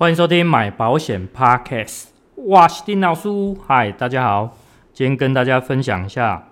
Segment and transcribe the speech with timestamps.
[0.00, 2.04] 欢迎收听买保险 Podcast，
[2.34, 3.28] 我是丁老师，
[3.66, 4.56] 嗨，大家好，
[4.94, 6.48] 今天跟大家分享一下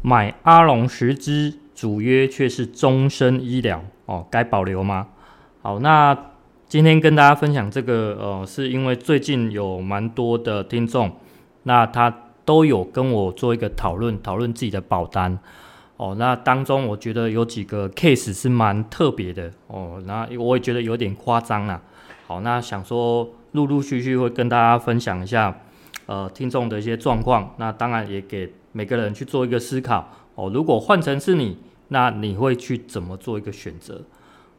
[0.00, 3.84] 买阿龙实支主约却是终身医疗。
[4.06, 5.08] 哦，该保留吗？
[5.60, 6.16] 好，那
[6.66, 11.12] 今天跟大家分享这个呃，是因为最近有蛮多的听众，
[11.64, 15.38] 那他都有跟我做一个讨论，讨论自己的保单。
[15.98, 19.52] 哦，那当中我觉得有几个 case 是蛮特别的。
[19.66, 21.82] 哦，那我也觉得有点夸张啦。
[22.26, 25.60] 好，那想说陆陆续续会跟大家分享一下，
[26.06, 27.54] 呃，听众的一些状况。
[27.58, 30.50] 那当然也给每个人去做一个思考哦。
[30.52, 31.56] 如果换成是你，
[31.88, 34.02] 那你会去怎么做一个选择？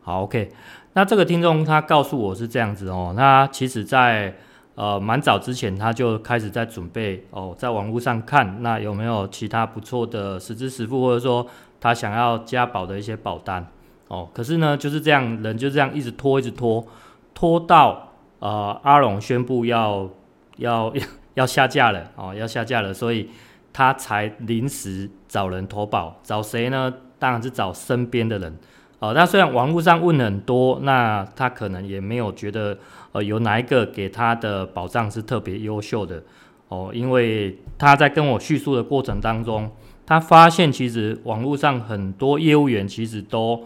[0.00, 0.52] 好，OK。
[0.92, 3.12] 那这个听众他告诉我是这样子哦。
[3.16, 4.36] 那其实在
[4.76, 11.44] 呃蛮早之前他就开始在准备哦，在网络上看那有没有其他不错的实支实付，或者说
[11.80, 13.66] 他想要加保的一些保单
[14.06, 14.28] 哦。
[14.32, 16.86] 可是呢，就是这样，人就这样一直拖，一直拖。
[17.36, 20.08] 拖到呃阿龙宣布要
[20.56, 21.02] 要要
[21.34, 23.28] 要下架了哦，要下架了，所以
[23.74, 26.90] 他才临时找人投保，找谁呢？
[27.18, 28.56] 当然是找身边的人
[29.00, 29.12] 哦。
[29.12, 32.78] 那虽然网络上问了很多，那他可能也没有觉得
[33.12, 36.22] 呃有哪一个给他的保障是特别优秀的
[36.68, 39.70] 哦，因为他在跟我叙述的过程当中，
[40.06, 43.62] 他发现其实网络上很多业务员其实都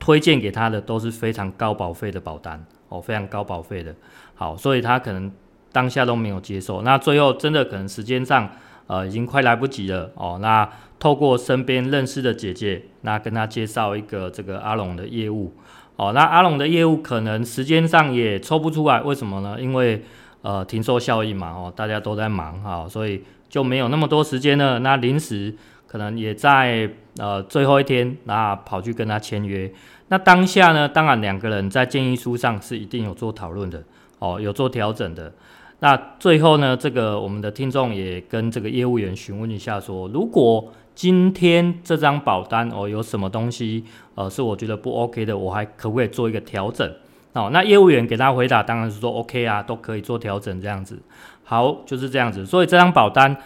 [0.00, 2.66] 推荐给他的都是非常高保费的保单。
[2.88, 3.94] 哦，非常高保费的，
[4.34, 5.30] 好，所以他可能
[5.72, 8.50] 当下都没有接受，那最后真的可能时间上，
[8.86, 10.38] 呃，已经快来不及了哦。
[10.40, 15.52] 那透过身边认识的姐姐，那跟他介绍一个这个阿龙的业务，
[15.96, 19.58] 哦，那阿龙的业务可能时间上也抽不出来，为什么呢？
[19.60, 20.02] 因为
[20.42, 24.78] 呃停售效应嘛，哦，大家都在忙哈，所以就没有那么多时间了。
[24.78, 25.54] 那临时
[25.86, 29.70] 可能也在呃最后一天，那跑去跟他签约。
[30.10, 33.82] 那当下呢，当然两个人在建议书上是一定有做讨论的，
[34.18, 35.32] 哦，有做调整的。
[35.80, 46.90] 那最后呢，这个我们的听众也跟这个业务员询问一下，说如果今天这张保单哦有什么东西，呃，是我觉得不 OK 的，我还可不可以做一个调整？
[47.34, 50.98] 哦，那业务员给他回答，当然是说 OK 啊，都可以做调整这样子。
[51.44, 52.46] 好，就是这样子。
[52.46, 53.36] 所以这张保单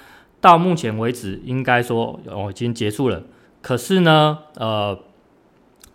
[0.40, 3.20] 到目前为止应该说哦已经结束了。
[3.60, 4.96] 可是呢，呃。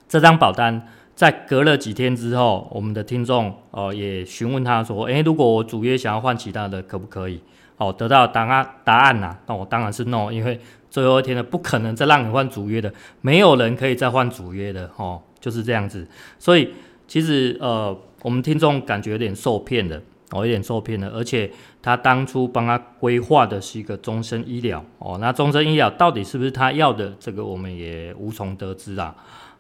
[0.08, 7.42] 这张保单在隔了几天之后，我们的听众哦也询问他说：“诶，如果我主约想要换其他的，可不可以？”
[7.78, 10.60] 哦，得到答案答案呐，那我当然是 no，因为
[10.90, 12.92] 最后一天了，不可能再让你换主约的，
[13.22, 16.08] 没有人可以再换主约的哦，就是这样子。
[16.40, 16.74] 所以
[17.08, 20.02] 其实呃，我们听众感觉有点受骗的
[20.32, 27.14] 哦，有点受骗的，而且他当初帮他规划的是一个终身医疗哦，那终身医疗到底是不是他要的？
[27.20, 29.16] 这个我们也无从得知啊。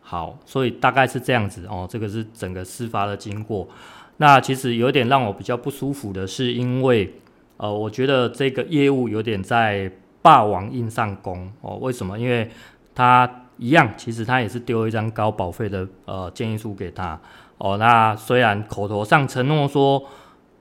[0.10, 3.68] 好，所以大概是这样子哦，这个是整个事发的经过。
[4.16, 7.14] 那其实有点让我比较不舒服的是，因为
[7.58, 9.92] 呃，我觉得这个业务有点在
[10.22, 11.76] 霸王硬上弓哦。
[11.82, 12.18] 为什么？
[12.18, 12.50] 因为
[12.96, 17.20] 他一样，其实他也是丢一张高保费的呃建议书给他
[17.58, 17.76] 哦。
[17.76, 20.02] 那虽然口头上承诺说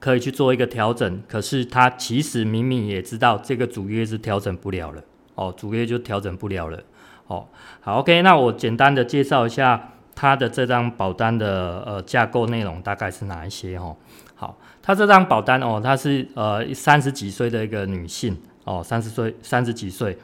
[0.01, 5.01] 可以去做一个调整，可是他其实明明也知道这个主约是调整不了了
[5.37, 6.83] 哦，主约就调整不了了。
[7.29, 7.47] 哦，
[7.81, 13.97] 好，OK，那我简单的介绍一下他的这张保单的呃架构内容大概是哪一些哦。
[14.35, 20.17] 好，他这张保单哦，他是呃三十几岁的一个女性哦，三十岁三十几岁，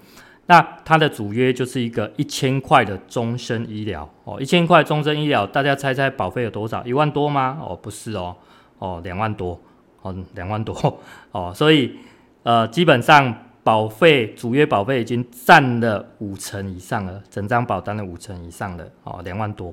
[0.46, 6.84] 那他的主约就是一个一千块的终身医疗哦，一千块终身医疗，大家猜猜保费有多少？
[6.84, 7.58] 一万多吗？
[7.60, 8.36] 哦，不是哦，
[8.78, 9.58] 哦两万多，
[10.02, 11.00] 哦两万多
[11.32, 11.96] 哦，所以
[12.44, 13.34] 呃基本上。
[13.64, 19.72] 保费主约保费已经占了五成以上了，整张保单的五成以上了哦，两万多。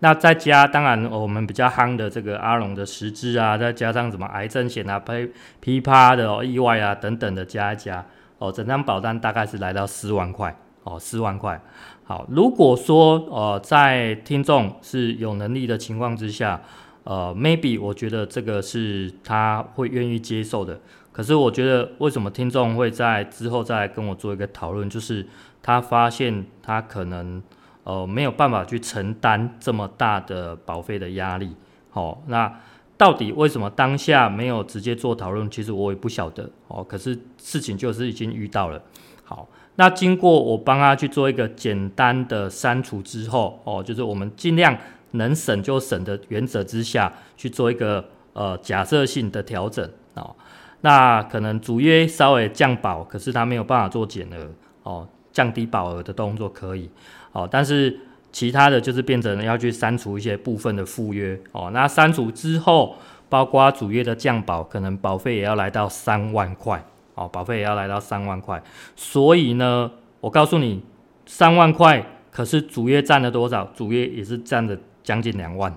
[0.00, 5.30] 那再加当然我们比较夯的这个阿龙的实支啊，再加上什么癌症险啊、批
[5.60, 8.04] 批发的、意外啊等等的加一加
[8.38, 11.60] 哦，整张保单大概是来到四万块哦，四万块。
[12.04, 16.60] 好，如果说呃在听众是有能力的情况之下，
[17.04, 20.78] 呃，maybe 我觉得这个是他会愿意接受的。
[21.12, 24.88] 可是我觉得，为什么听众会在之后再跟我做一个讨论？
[24.88, 25.26] 就是
[25.62, 27.42] 他发现他可能
[27.84, 31.56] 呃没有办法去承担这么大的保费的压力。
[31.90, 32.60] 好、哦，那
[32.96, 35.50] 到底为什么当下没有直接做讨论？
[35.50, 36.48] 其实我也不晓得。
[36.68, 38.80] 哦，可是事情就是已经遇到了。
[39.24, 44.76] 好，那经过我帮他去做一个简单的删除之后，哦，就是我们尽量
[45.12, 49.88] 能省就省的原则之下去做一个呃假设性的调整。
[50.14, 50.34] 哦。
[50.82, 54.50] 那可能主约稍微降保，可是他没有办法做减额
[54.82, 56.88] 哦，降低保额的动作可以
[57.32, 58.00] 哦，但是
[58.32, 61.70] 其他的就是变成要去删除一些部分的附约哦。
[61.74, 62.96] 那删除之后，
[63.28, 66.82] 包括主约的降保，可能保费也要来到三万块
[67.14, 68.62] 哦，保费也要来到三万块。
[68.96, 69.90] 所以呢，
[70.20, 70.82] 我告诉你，
[71.26, 73.66] 三万块，可是主约占了多少？
[73.74, 75.74] 主约也是占了将近两万，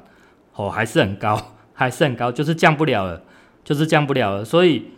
[0.56, 1.40] 哦，还是很高，
[1.74, 3.22] 还是很高，就是降不了了，
[3.64, 4.46] 就是降不了了。
[4.46, 4.92] 所以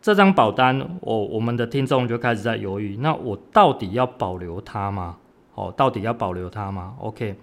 [0.00, 5.16] 这张保单，我我们的听众就开始在犹豫，那我到底要保留它吗？
[5.54, 7.36] 哦，到底要保留它吗？OK，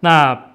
[0.00, 0.48] 那。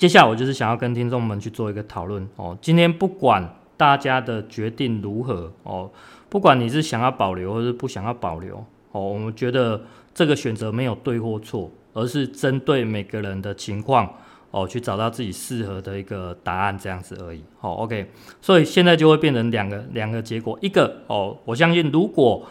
[0.00, 2.56] 接下来我就是想要跟听众们去做一个讨论哦。
[2.62, 5.90] 今天不管大家的决定如何哦，
[6.30, 9.82] 不管你是想要保留或是不想要保留哦，我们觉得
[10.14, 14.12] 这个选择没有对或错，而是针对每个人的情况
[14.50, 17.42] 哦，去找到自己适合的一个答案这样子而已。
[17.58, 18.10] 好，OK，
[18.40, 22.46] 所以现在就会变成两个两个结果，一个哦，我相信如果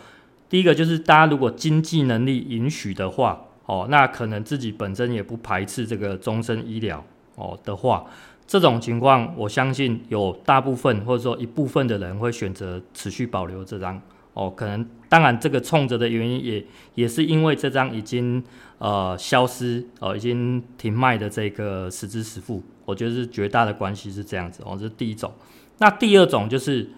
[0.49, 7.03] 第一个就是大家如果经济能力允许的话哦，那可能自己本身也不排斥这个终身医疗。
[7.35, 8.05] 哦的话，
[8.45, 14.01] 这种情况，我相信有大部分或者说一部分的人会选择持续保留这张。
[14.33, 16.65] 哦，可能当然这个冲着的原因也
[16.95, 18.43] 也是因为这张已经
[18.77, 25.31] 呃消失哦，已经停卖的这个实支实付，我觉得是绝大的关系是这样子哦，这是第一种。
[25.79, 26.89] 那第二种就是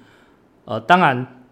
[0.66, 1.44] 呃，当然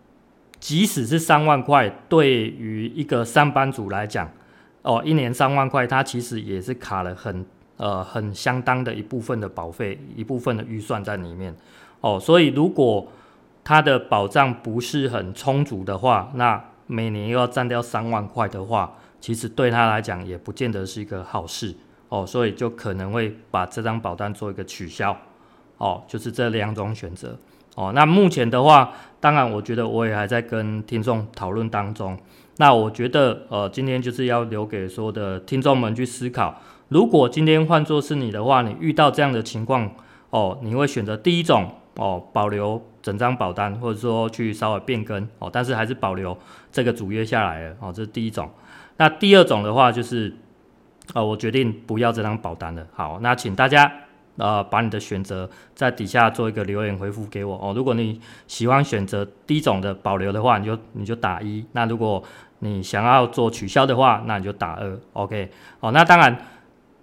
[0.60, 4.32] 即使是三万块，对于一个上班族来讲，
[4.82, 7.46] 哦，一年三万块，它其实也是卡了很。
[7.80, 11.56] 呃，很相当的一部分的保费，一部分的预算在里面
[12.02, 13.10] 哦，所以如果
[13.64, 21.76] 它的保障不是很充足的话，那每年又要占掉三万块的话，其实对他来讲也不见得是一个好事
[22.10, 25.16] 哦，所以就可能会把这张保单做一个取消
[25.78, 27.38] 哦，就是这两种选择
[27.76, 27.92] 哦。
[27.94, 32.18] 那目前的话，当然我觉得我也还在跟听众讨论当中，
[32.58, 36.60] 那我觉得呃，今天就是要留给所有的听众们去思考。
[36.88, 39.92] 如果今天换作是你的话，你遇到这样的情况
[40.32, 41.70] 哦，你会选择第一种
[42.00, 46.38] 哦，保留整张保单，或者说去稍微变更哦，但是还是保留
[46.72, 48.50] 这个主约下来了哦，这是第一种。
[48.96, 50.34] 那第二种的话就是，
[51.14, 52.88] 呃，我决定不要这张保单了。
[52.94, 53.92] 好，那请大家
[54.38, 57.74] 呃把你的选择在底下做一个留言回复给我哦。
[57.76, 62.24] 如果你喜欢选择第一种的保留的话，你就你就打一；那如果
[62.60, 64.98] 你想要做取消的话，那你就打二。
[65.14, 65.52] OK，
[65.82, 66.38] 哦，那当然。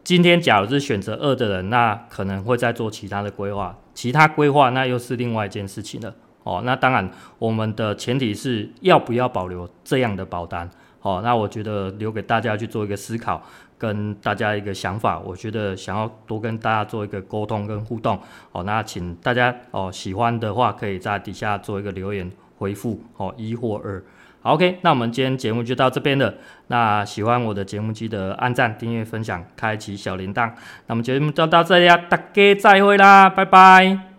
[0.07, 6.15] 今天假如是选择二的人，那可能会再做其他的规划，其他规划那又是另外一件事情了。
[6.45, 10.71] 哦，那当然，我们的前提是要不要保留这样的保单。
[11.01, 13.43] 哦，那我觉得留给大家去做一个思考，
[13.79, 15.19] 跟大家一个想法。
[15.19, 18.21] 我觉得想要多跟大家做一个沟通跟互动。
[18.53, 23.01] 哦，那请大家哦喜欢的话，可以在底下做一个留言回复。
[23.17, 24.05] 哦，一或二。
[24.53, 26.35] OK，那我们今天节目就到这边了。
[26.69, 30.51] 那喜欢我的节目，记得按赞、订阅、分享、开启小铃铛。
[30.87, 34.16] 那么节目就到这里啦，大家再会啦，拜拜。